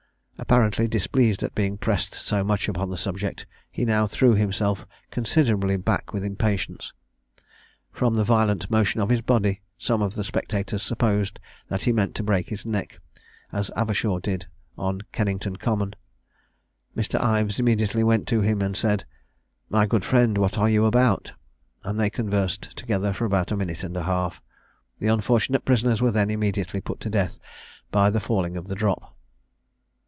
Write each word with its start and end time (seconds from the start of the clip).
Apparently 0.37 0.87
displeased 0.87 1.43
at 1.43 1.53
being 1.53 1.77
pressed 1.77 2.15
so 2.15 2.43
much 2.43 2.67
upon 2.67 2.89
the 2.89 2.97
subject, 2.97 3.45
he 3.71 3.85
now 3.85 4.07
threw 4.07 4.33
himself 4.33 4.87
considerably 5.11 5.77
back 5.77 6.13
with 6.13 6.25
impatience. 6.25 6.93
From 7.91 8.15
the 8.15 8.23
violent 8.23 8.69
motion 8.71 8.99
of 9.01 9.09
his 9.09 9.21
body, 9.21 9.61
some 9.77 10.01
of 10.01 10.15
the 10.15 10.23
spectators 10.23 10.81
supposed 10.81 11.39
that 11.69 11.83
he 11.83 11.93
meant 11.93 12.15
to 12.15 12.23
break 12.23 12.49
his 12.49 12.65
neck, 12.65 12.99
as 13.53 13.69
Avershaw 13.77 14.17
did 14.19 14.47
on 14.79 15.01
Kennington 15.11 15.57
common; 15.57 15.93
Mr. 16.97 17.21
Ives 17.21 17.59
immediately 17.59 18.03
went 18.03 18.27
to 18.29 18.41
him 18.41 18.63
and 18.63 18.75
said, 18.75 19.05
"My 19.69 19.85
good 19.85 20.03
friend, 20.03 20.39
what 20.39 20.57
are 20.57 20.67
you 20.69 20.85
about?" 20.87 21.33
and 21.83 21.99
they 21.99 22.09
conversed 22.09 22.75
together 22.75 23.13
for 23.13 23.25
about 23.25 23.51
a 23.51 23.55
minute 23.57 23.83
and 23.83 23.95
a 23.95 24.03
half. 24.03 24.41
The 24.97 25.07
unfortunate 25.07 25.65
prisoners 25.65 26.01
were 26.01 26.11
then 26.11 26.31
immediately 26.31 26.81
put 26.81 26.99
to 27.01 27.11
death 27.11 27.37
by 27.91 28.09
the 28.09 28.19
falling 28.19 28.57
of 28.57 28.67
the 28.67 28.75
drop. 28.75 29.15